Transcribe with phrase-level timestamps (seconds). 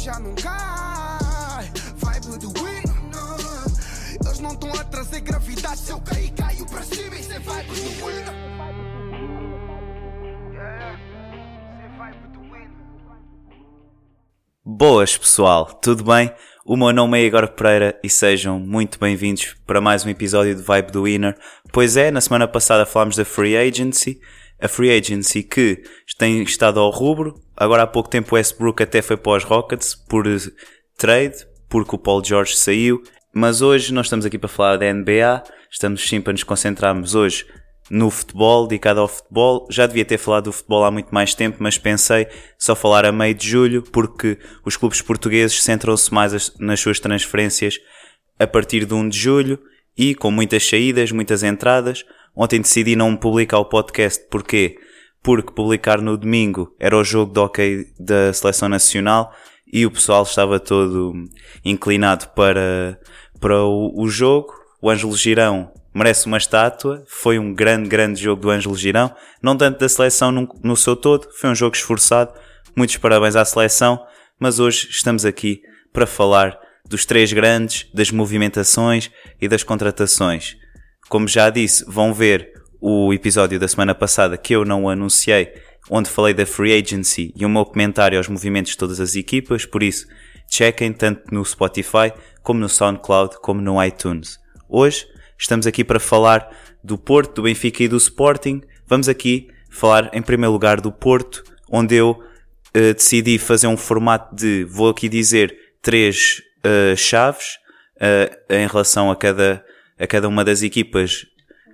[0.00, 1.70] já não cai.
[1.96, 2.52] Vibe do.
[4.24, 5.78] Eles não estão a trazer gravidade.
[5.78, 7.16] Se eu cair, caio cima.
[7.16, 8.50] Isso é vibe do.
[14.64, 16.32] Boas pessoal, tudo bem?
[16.64, 20.62] O meu nome é Igor Pereira e sejam muito bem-vindos para mais um episódio de
[20.62, 21.36] Vibe do Winner.
[21.72, 24.20] Pois é, na semana passada falámos da Free Agency,
[24.58, 25.82] a Free Agency que
[26.16, 27.34] tem estado ao rubro.
[27.60, 30.24] Agora há pouco tempo o Westbrook até foi para os Rockets por
[30.96, 33.02] trade, porque o Paul George saiu.
[33.34, 37.46] Mas hoje nós estamos aqui para falar da NBA, estamos sim para nos concentrarmos hoje
[37.90, 39.68] no futebol, dedicado ao futebol.
[39.70, 43.12] Já devia ter falado do futebol há muito mais tempo, mas pensei só falar a
[43.12, 47.74] meio de julho, porque os clubes portugueses centram-se mais nas suas transferências
[48.38, 49.58] a partir de 1 de julho
[49.98, 52.06] e com muitas saídas, muitas entradas.
[52.34, 54.78] Ontem decidi não publicar o podcast, porquê?
[55.22, 59.32] Porque publicar no domingo era o jogo de hockey da Seleção Nacional
[59.72, 61.12] e o pessoal estava todo
[61.64, 62.98] inclinado para,
[63.38, 64.52] para o, o jogo.
[64.80, 67.04] O Ângelo Girão merece uma estátua.
[67.06, 69.14] Foi um grande, grande jogo do Ângelo Girão.
[69.42, 72.32] Não tanto da seleção no, no seu todo, foi um jogo esforçado.
[72.74, 74.00] Muitos parabéns à seleção.
[74.38, 75.60] Mas hoje estamos aqui
[75.92, 80.56] para falar dos três grandes, das movimentações e das contratações.
[81.08, 85.52] Como já disse, vão ver o episódio da semana passada que eu não anunciei,
[85.90, 89.64] onde falei da free agency e o meu comentário aos movimentos de todas as equipas,
[89.64, 90.06] por isso
[90.48, 94.38] chequem tanto no Spotify como no SoundCloud como no iTunes.
[94.68, 95.06] Hoje
[95.40, 98.60] Estamos aqui para falar do Porto, do Benfica e do Sporting.
[98.86, 104.36] Vamos aqui falar em primeiro lugar do Porto, onde eu uh, decidi fazer um formato
[104.36, 107.56] de, vou aqui dizer, três uh, chaves
[107.96, 109.64] uh, em relação a cada,
[109.98, 111.24] a cada uma das equipas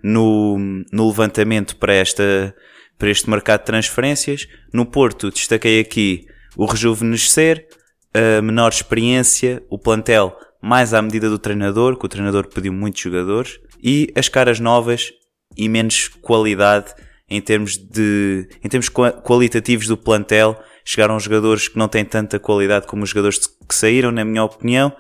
[0.02, 0.56] no,
[0.92, 2.54] no levantamento para, esta,
[2.98, 4.46] para este mercado de transferências.
[4.72, 7.66] No Porto destaquei aqui o rejuvenescer,
[8.14, 13.00] a menor experiência, o plantel mais à medida do treinador, que o treinador pediu muitos
[13.00, 15.12] jogadores, e as caras novas
[15.56, 16.92] e menos qualidade
[17.28, 20.58] em termos de em termos qualitativos do plantel.
[20.84, 24.92] Chegaram jogadores que não têm tanta qualidade como os jogadores que saíram, na minha opinião.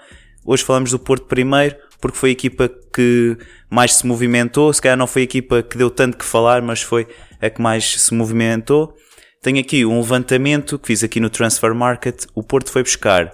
[0.44, 3.36] Hoje falamos do Porto primeiro, porque foi a equipa que
[3.70, 4.72] mais se movimentou.
[4.72, 7.06] Se calhar não foi a equipa que deu tanto que falar, mas foi
[7.40, 8.94] a que mais se movimentou.
[9.42, 12.24] Tenho aqui um levantamento que fiz aqui no Transfer Market.
[12.34, 13.32] O Porto foi buscar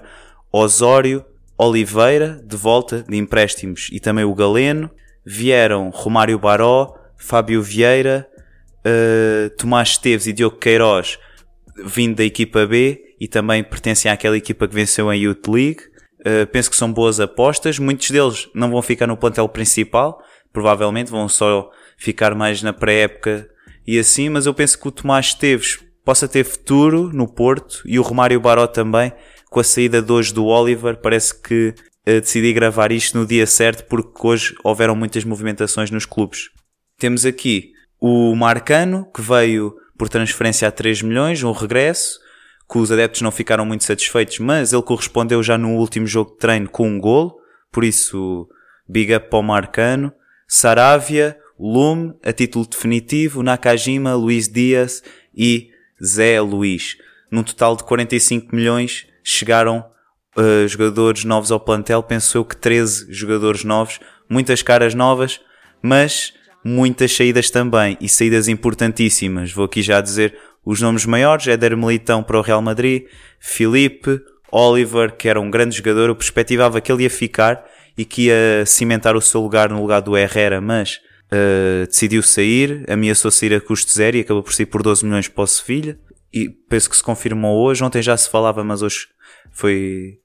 [0.52, 1.24] Osório,
[1.56, 4.90] Oliveira, de volta de empréstimos, e também o Galeno.
[5.24, 8.28] Vieram Romário Baró, Fábio Vieira,
[8.84, 11.18] uh, Tomás Esteves e Diogo Queiroz,
[11.84, 15.82] vindo da equipa B e também pertencem àquela equipa que venceu a Youth League.
[16.24, 17.78] Uh, penso que são boas apostas.
[17.78, 20.22] Muitos deles não vão ficar no plantel principal,
[20.52, 23.48] provavelmente vão só ficar mais na pré-época
[23.86, 27.98] e assim, mas eu penso que o Tomás Esteves possa ter futuro no Porto e
[27.98, 29.12] o Romário Baró também
[29.50, 31.74] com a saída de hoje do Oliver, parece que
[32.08, 36.48] uh, decidi gravar isto no dia certo porque hoje houveram muitas movimentações nos clubes.
[36.98, 42.18] Temos aqui o Marcano, que veio por transferência a 3 milhões, um regresso,
[42.72, 46.38] que os adeptos não ficaram muito satisfeitos, mas ele correspondeu já no último jogo de
[46.38, 47.36] treino com um golo,
[47.70, 48.48] por isso
[48.88, 50.10] big up para o Marcano.
[50.48, 55.02] Saravia, Lume, a título definitivo, Nakajima, Luís Dias
[55.36, 55.68] e
[56.02, 56.96] Zé Luís.
[57.30, 59.84] Num total de 45 milhões, chegaram
[60.34, 64.00] uh, jogadores novos ao plantel, penso eu que 13 jogadores novos,
[64.30, 65.42] muitas caras novas,
[65.82, 66.32] mas
[66.64, 69.52] muitas saídas também e saídas importantíssimas.
[69.52, 73.04] Vou aqui já dizer os nomes maiores: Éder Militão para o Real Madrid,
[73.38, 77.64] Felipe, Oliver, que era um grande jogador, eu perspectivava que ele ia ficar
[77.96, 81.00] e que ia cimentar o seu lugar no lugar do Herrera, mas
[81.32, 85.28] uh, decidiu sair, ameaçou sair a custo zero e acabou por sair por 12 milhões
[85.28, 85.98] para o Sevilha
[86.32, 87.84] e penso que se confirmou hoje.
[87.84, 89.08] Ontem já se falava, mas hoje
[89.50, 90.18] foi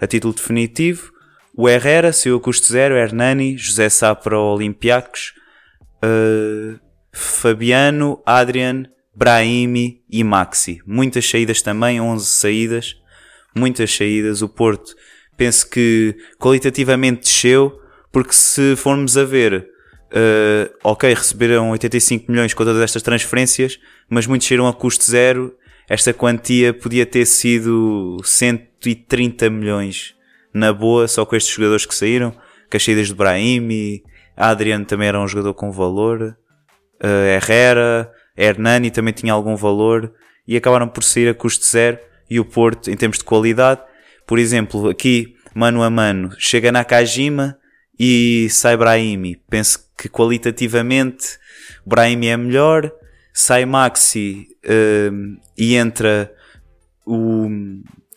[0.00, 1.12] a título definitivo.
[1.56, 5.34] O Herrera saiu a custo zero, Hernani, José Sá para o Olympiacos,
[6.02, 6.78] uh,
[7.12, 10.80] Fabiano, Adrian, Brahimi e Maxi.
[10.86, 12.96] Muitas saídas também, 11 saídas,
[13.54, 14.42] muitas saídas.
[14.42, 14.94] O Porto
[15.36, 17.78] penso que qualitativamente desceu,
[18.10, 19.68] porque se formos a ver,
[20.12, 23.78] uh, ok, receberam 85 milhões com todas estas transferências,
[24.08, 25.56] mas muitos saíram a custo zero.
[25.88, 30.14] Esta quantia podia ter sido 130 milhões
[30.54, 32.30] na boa, só com estes jogadores que saíram.
[32.70, 34.02] Com as saídas de Brahim e
[34.36, 36.36] Adriano também era um jogador com valor.
[37.02, 40.12] Uh, Herrera, Hernani também tinha algum valor.
[40.46, 41.98] E acabaram por sair a custo zero.
[42.28, 43.80] E o Porto, em termos de qualidade,
[44.26, 47.58] por exemplo, aqui, mano a mano, chega na Kajima
[47.98, 49.40] e sai Brahimi.
[49.50, 51.38] Penso que qualitativamente
[51.84, 52.90] Brahimi é melhor
[53.32, 56.32] sai Maxi uh, e entra
[57.06, 57.48] o,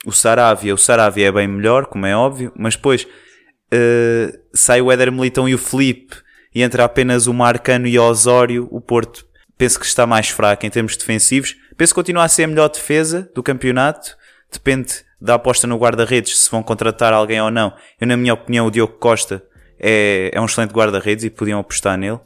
[0.06, 4.91] o Saravia, o Saravia é bem melhor, como é óbvio, mas depois uh, sai o
[4.91, 6.18] Éder Militão e o Felipe
[6.53, 9.25] e entra apenas o Marcano e o Osório, o Porto
[9.57, 11.56] penso que está mais fraco em termos defensivos.
[11.78, 14.18] Penso que continua a ser a melhor defesa do campeonato.
[14.52, 17.74] Depende da aposta no guarda-redes, se vão contratar alguém ou não.
[18.00, 19.44] Eu, na minha opinião, o Diogo Costa
[19.80, 22.19] é, é um excelente guarda-redes e podiam apostar nele.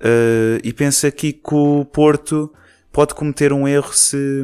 [0.00, 2.52] Uh, e penso aqui que o Porto
[2.92, 4.42] pode cometer um erro se,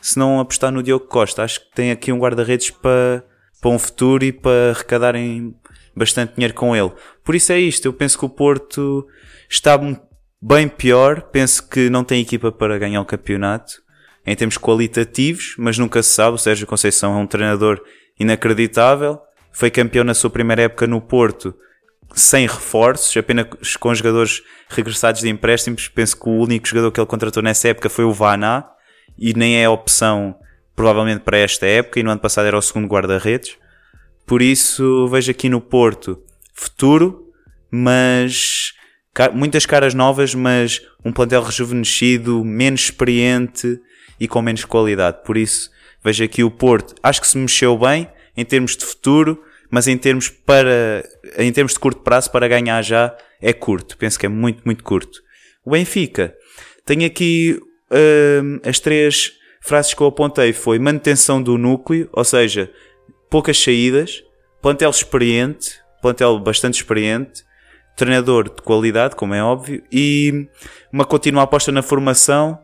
[0.00, 1.42] se não apostar no Diogo Costa.
[1.42, 3.24] Acho que tem aqui um guarda-redes para,
[3.60, 5.54] para um futuro e para arrecadarem
[5.94, 6.92] bastante dinheiro com ele.
[7.24, 7.86] Por isso é isto.
[7.86, 9.06] Eu penso que o Porto
[9.50, 9.76] está
[10.40, 11.22] bem pior.
[11.22, 13.82] Penso que não tem equipa para ganhar o campeonato
[14.26, 16.34] em termos qualitativos, mas nunca se sabe.
[16.34, 17.80] O Sérgio Conceição é um treinador
[18.18, 19.18] inacreditável.
[19.52, 21.54] Foi campeão na sua primeira época no Porto
[22.14, 25.88] sem reforços, apenas com jogadores regressados de empréstimos.
[25.88, 28.68] Penso que o único jogador que ele contratou nessa época foi o Vaná
[29.18, 30.36] e nem é opção
[30.74, 33.56] provavelmente para esta época e no ano passado era o segundo guarda-redes.
[34.24, 36.22] Por isso vejo aqui no Porto
[36.54, 37.32] futuro,
[37.70, 38.72] mas
[39.32, 43.80] muitas caras novas, mas um plantel rejuvenescido, menos experiente
[44.20, 45.18] e com menos qualidade.
[45.24, 45.70] Por isso,
[46.02, 46.94] vejo aqui o Porto.
[47.02, 51.04] Acho que se mexeu bem em termos de futuro, mas em termos para,
[51.36, 53.96] em termos de curto prazo para ganhar já é curto.
[53.96, 55.22] Penso que é muito, muito curto.
[55.64, 56.34] O Benfica.
[56.84, 57.60] Tenho aqui
[57.90, 60.52] hum, as três frases que eu apontei.
[60.52, 62.70] Foi manutenção do núcleo, ou seja,
[63.28, 64.22] poucas saídas,
[64.62, 67.44] plantel experiente, plantel bastante experiente,
[67.98, 70.48] treinador de qualidade, como é óbvio, e
[70.92, 72.56] uma contínua aposta na formação,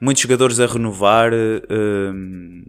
[0.00, 2.64] muitos jogadores a renovar, um,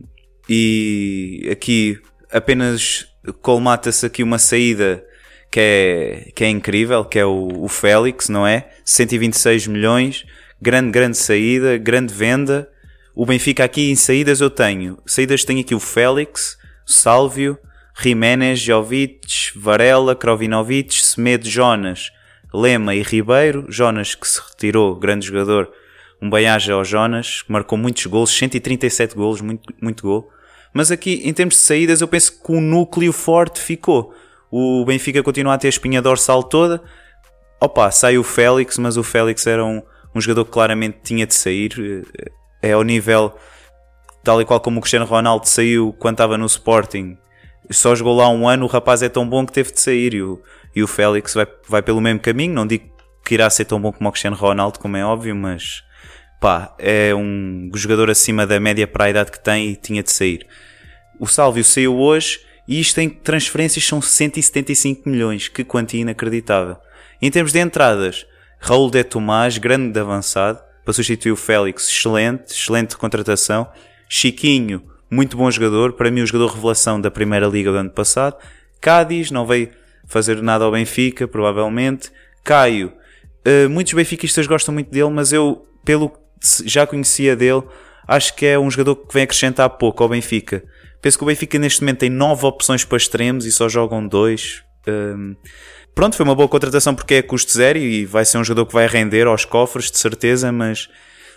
[0.49, 1.97] e aqui
[2.29, 3.07] apenas
[3.41, 5.01] colmata-se aqui uma saída
[5.49, 8.69] que é, que é incrível, que é o, o Félix, não é?
[8.83, 10.25] 126 milhões,
[10.61, 12.67] grande, grande saída, grande venda.
[13.15, 17.57] O Benfica aqui em saídas eu tenho, saídas tenho aqui o Félix, o Sálvio,
[17.95, 22.11] Jiménez, Jovic, Varela, Krovinovic, Semedo, Jonas,
[22.53, 23.65] Lema e Ribeiro.
[23.69, 25.71] Jonas que se retirou, grande jogador.
[26.21, 30.29] Um bem-aja ao Jonas, que marcou muitos gols, 137 gols, muito, muito gol.
[30.73, 34.13] Mas aqui, em termos de saídas, eu penso que o núcleo forte ficou.
[34.49, 36.81] O Benfica continua a ter a espinha dorsal toda.
[37.59, 39.81] Opa, sai o Félix, mas o Félix era um,
[40.15, 41.73] um jogador que claramente tinha de sair.
[42.61, 43.33] É ao nível,
[44.23, 47.17] tal e qual como o Cristiano Ronaldo saiu quando estava no Sporting
[47.71, 50.21] só jogou lá um ano, o rapaz é tão bom que teve de sair e
[50.21, 50.41] o,
[50.75, 52.53] e o Félix vai, vai pelo mesmo caminho.
[52.53, 52.91] Não digo
[53.23, 55.83] que irá ser tão bom como o Cristiano Ronaldo, como é óbvio, mas
[56.41, 60.11] pá, é um jogador acima da média para a idade que tem e tinha de
[60.11, 60.45] sair.
[61.19, 66.77] O Sálvio saiu hoje e isto em transferências são 175 milhões, que quantia inacreditável.
[67.21, 68.25] Em termos de entradas,
[68.59, 73.69] Raul de Tomás, grande de avançado, para substituir o Félix, excelente, excelente contratação.
[74.09, 74.83] Chiquinho,
[75.13, 78.35] muito bom jogador, para mim o jogador revelação da Primeira Liga do ano passado.
[78.81, 79.69] Cádiz, não veio
[80.07, 82.11] fazer nada ao Benfica, provavelmente.
[82.43, 82.91] Caio,
[83.47, 86.17] uh, muitos benfiquistas gostam muito dele, mas eu, pelo que
[86.65, 87.63] já conhecia dele,
[88.07, 90.63] acho que é um jogador que vem acrescentar pouco ao Benfica.
[91.01, 94.63] Penso que o Benfica neste momento tem nove opções para extremos e só jogam dois.
[94.87, 95.35] Um,
[95.93, 98.73] pronto, foi uma boa contratação porque é custo zero e vai ser um jogador que
[98.73, 100.89] vai render aos cofres, de certeza, mas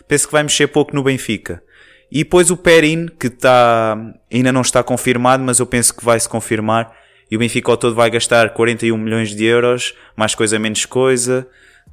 [0.08, 1.62] penso que vai mexer pouco no Benfica.
[2.10, 3.96] E depois o Perin, que está,
[4.32, 6.92] ainda não está confirmado, mas eu penso que vai se confirmar.
[7.30, 11.46] E o Benfica ao todo vai gastar 41 milhões de euros, mais coisa menos coisa.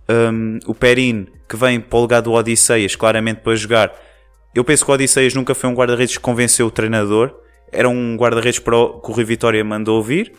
[0.08, 3.92] Um, o Perin, que vem para o lugar do Odisseias, claramente para jogar.
[4.54, 7.34] Eu penso que o Odisseias nunca foi um guarda-redes que convenceu o treinador.
[7.72, 10.32] Era um guarda-redes que o Rui Vitória mandou ouvir.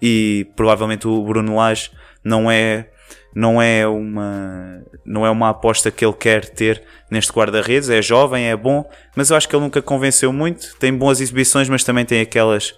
[0.00, 1.90] E provavelmente o Bruno Lage
[2.22, 2.88] não é
[3.34, 7.88] não é uma não é uma aposta que ele quer ter neste guarda-redes.
[7.88, 10.76] É jovem, é bom, mas eu acho que ele nunca convenceu muito.
[10.78, 12.74] Tem boas exibições, mas também tem aquelas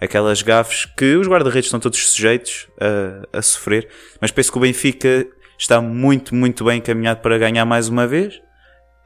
[0.00, 3.88] aquelas gafes que os guarda-redes estão todos sujeitos a, a sofrer.
[4.20, 5.26] Mas penso que o Benfica
[5.58, 8.40] está muito, muito bem encaminhado para ganhar mais uma vez.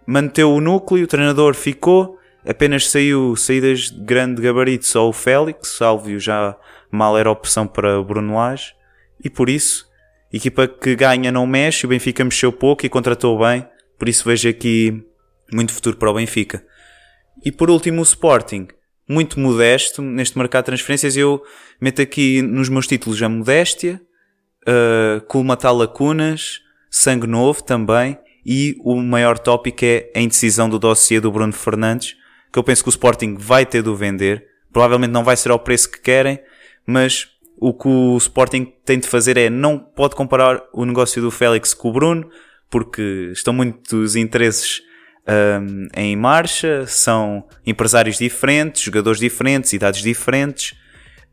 [0.07, 5.77] Manteu o núcleo, o treinador ficou, apenas saiu saídas de grande gabarito só o Félix,
[5.77, 6.57] Salvio já
[6.91, 8.75] mal era opção para Bruno Lage,
[9.23, 9.88] e por isso
[10.33, 13.67] Equipa que ganha não mexe, o Benfica mexeu pouco e contratou bem,
[13.99, 15.03] por isso vejo aqui
[15.53, 16.63] muito futuro para o Benfica.
[17.45, 18.69] E por último o Sporting,
[19.09, 21.17] muito modesto neste mercado de transferências.
[21.17, 21.43] Eu
[21.81, 24.01] meto aqui nos meus títulos a modéstia,
[24.69, 31.21] uh, colmatar lacunas, sangue novo também, e o maior tópico é a indecisão do dossiê
[31.21, 32.17] do Bruno Fernandes,
[32.53, 34.45] que eu penso que o Sporting vai ter de o vender.
[34.73, 36.39] Provavelmente não vai ser ao preço que querem,
[36.87, 37.29] mas
[37.61, 41.75] o que o Sporting tem de fazer é não pode comparar o negócio do Félix
[41.75, 42.31] com o Bruno,
[42.71, 44.83] porque estão muitos interesses
[45.29, 50.75] um, em marcha, são empresários diferentes, jogadores diferentes, idades diferentes.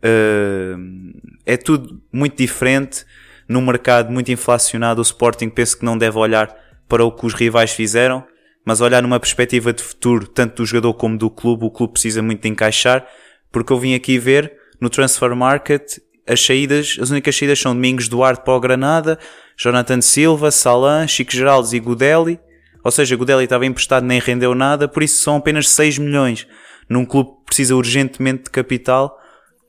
[0.03, 1.13] Uh,
[1.45, 3.05] é tudo muito diferente.
[3.47, 6.53] Num mercado muito inflacionado, o Sporting penso que não deve olhar
[6.89, 8.25] para o que os rivais fizeram,
[8.65, 11.65] mas olhar numa perspectiva de futuro, tanto do jogador como do clube.
[11.65, 13.07] O clube precisa muito de encaixar,
[13.51, 14.51] porque eu vim aqui ver
[14.81, 19.19] no Transfer Market as saídas, as únicas saídas são Domingos Duarte para o Granada,
[19.57, 22.39] Jonathan Silva, Salan, Chico Geraldes e Godelli.
[22.83, 26.47] Ou seja, Godelli estava emprestado nem rendeu nada, por isso são apenas 6 milhões.
[26.89, 29.17] Num clube que precisa urgentemente de capital,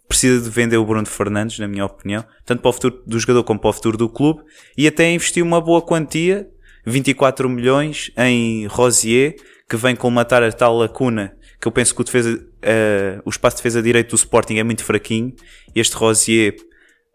[0.08, 3.44] precisa de vender o Bruno Fernandes, na minha opinião, tanto para o futuro do jogador
[3.44, 4.42] como para o futuro do clube,
[4.76, 6.46] e até investiu uma boa quantia,
[6.86, 9.36] 24 milhões, em Rosier,
[9.68, 13.56] que vem colmatar a tal lacuna que eu penso que o, defesa, uh, o espaço
[13.56, 15.34] de defesa direito do Sporting é muito fraquinho.
[15.75, 16.56] Este Rosier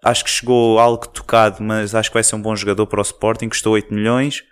[0.03, 3.03] acho que chegou algo tocado, mas acho que vai ser um bom jogador para o
[3.03, 4.43] Sporting, custou 8 milhões.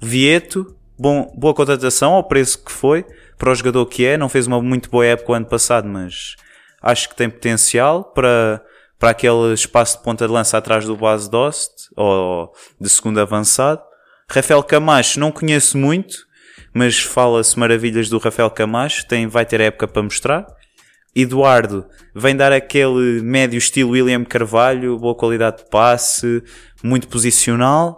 [0.00, 3.04] Vieto, bom, boa contratação ao preço que foi,
[3.38, 6.36] para o jogador que é, não fez uma muito boa época o ano passado, mas
[6.82, 8.62] acho que tem potencial para,
[8.98, 13.82] para aquele espaço de ponta de lança atrás do base Dost, ou de segundo avançado.
[14.28, 16.16] Rafael Camacho não conheço muito,
[16.76, 20.46] mas fala-se maravilhas do Rafael Camacho, tem, vai ter época para mostrar.
[21.14, 26.42] Eduardo vem dar aquele médio estilo William Carvalho, boa qualidade de passe,
[26.84, 27.96] muito posicional.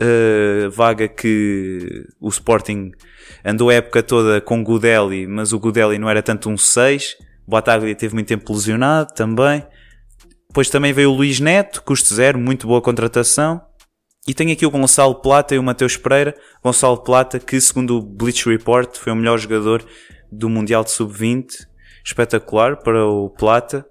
[0.00, 2.90] Uh, vaga que o Sporting
[3.44, 7.14] andou a época toda com Godelli, mas o Godelli não era tanto um 6.
[7.46, 9.64] Bataglia teve muito tempo lesionado também.
[10.48, 13.67] Depois também veio o Luís Neto, custo zero, muito boa contratação.
[14.28, 16.34] E tenho aqui o Gonçalo Plata e o Mateus Pereira.
[16.62, 19.82] Gonçalo Plata, que segundo o Bleach Report foi o melhor jogador
[20.30, 21.66] do Mundial de Sub-20.
[22.04, 23.86] Espetacular para o Plata.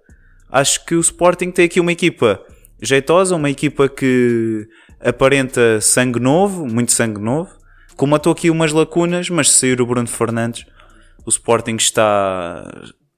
[0.52, 2.40] Acho que o Sporting tem aqui uma equipa
[2.80, 4.68] jeitosa, uma equipa que
[5.02, 7.50] aparenta sangue novo, muito sangue novo.
[7.96, 10.68] Comatou aqui umas lacunas, mas se sair o Bruno Fernandes,
[11.26, 12.64] o Sporting está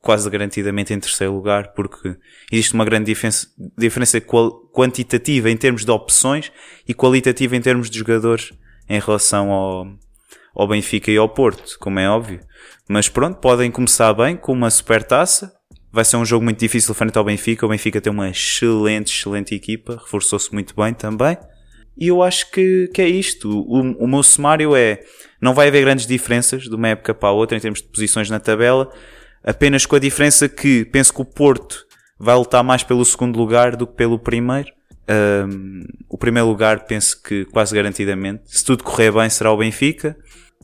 [0.02, 2.16] quase garantidamente em terceiro lugar, porque
[2.52, 6.52] existe uma grande diferença, diferença quantitativa em termos de opções
[6.88, 8.54] e qualitativa em termos de jogadores
[8.88, 9.88] em relação ao,
[10.56, 12.40] ao Benfica e ao Porto, como é óbvio.
[12.88, 15.54] Mas pronto, podem começar bem com uma super taça.
[15.92, 17.66] Vai ser um jogo muito difícil frente ao Benfica.
[17.66, 21.38] O Benfica tem uma excelente, excelente equipa, reforçou-se muito bem também.
[21.98, 23.50] E eu acho que, que é isto.
[23.50, 25.02] O, o meu sumário é:
[25.42, 28.30] não vai haver grandes diferenças de uma época para a outra em termos de posições
[28.30, 28.90] na tabela
[29.44, 31.86] apenas com a diferença que penso que o Porto
[32.20, 34.72] vai lutar mais pelo segundo lugar do que pelo primeiro.
[35.10, 40.16] Um, o primeiro lugar penso que quase garantidamente, se tudo correr bem, será o Benfica.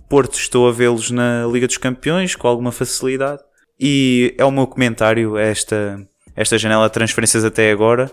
[0.07, 3.41] Porto estou a vê-los na Liga dos Campeões com alguma facilidade.
[3.79, 5.99] E é o meu comentário esta,
[6.35, 8.11] esta janela de transferências até agora.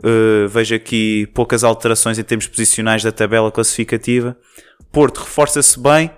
[0.00, 4.36] Uh, vejo aqui poucas alterações em termos posicionais da tabela classificativa.
[4.92, 6.10] Porto reforça-se bem,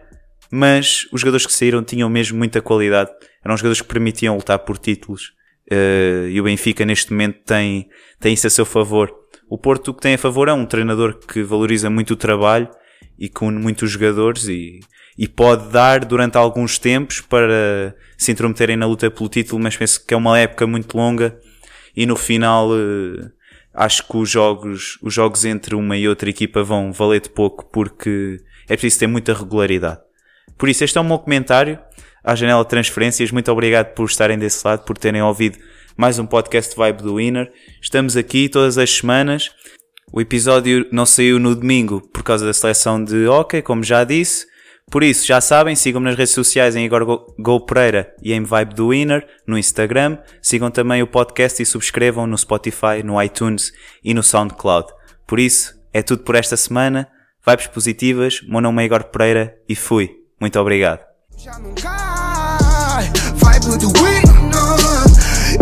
[0.50, 3.10] mas os jogadores que saíram tinham mesmo muita qualidade
[3.44, 5.32] eram jogadores que permitiam lutar por títulos.
[5.70, 7.88] Uh, e o Benfica neste momento tem,
[8.18, 9.14] tem isso a seu favor.
[9.48, 12.68] O Porto o que tem a favor é um treinador que valoriza muito o trabalho
[13.18, 14.80] e que une muitos jogadores e,
[15.16, 20.04] e pode dar durante alguns tempos para se intrometerem na luta pelo título, mas penso
[20.04, 21.38] que é uma época muito longa
[21.96, 23.30] e no final uh,
[23.74, 27.68] acho que os jogos, os jogos entre uma e outra equipa vão valer de pouco
[27.70, 28.38] porque
[28.68, 30.00] é preciso ter muita regularidade.
[30.56, 31.78] Por isso, este é o meu comentário
[32.22, 33.30] à janela de transferências.
[33.30, 35.58] Muito obrigado por estarem desse lado, por terem ouvido
[35.96, 37.52] mais um podcast Vibe do Winner.
[37.82, 39.50] Estamos aqui todas as semanas.
[40.12, 44.46] O episódio não saiu no domingo por causa da seleção de hockey, como já disse.
[44.90, 47.04] Por isso, já sabem, sigam-me nas redes sociais em Igor
[47.38, 50.18] Go Pereira e em Vibe do Winner no Instagram.
[50.42, 54.88] Sigam também o podcast e subscrevam no Spotify, no iTunes e no SoundCloud.
[55.28, 57.08] Por isso, é tudo por esta semana.
[57.46, 58.40] Vibes positivas.
[58.48, 60.19] Meu nome é Igor Pereira e fui.
[60.40, 61.00] Muito obrigado.
[61.36, 64.30] Já não cai, vibe do Winner.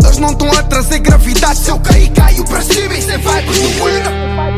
[0.01, 1.59] Eles não estão a trazer gravidade.
[1.59, 2.93] Se eu cair, caio para cima.
[2.93, 4.48] e é vibe do Winner.